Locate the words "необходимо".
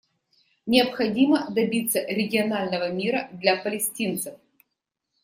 0.65-1.45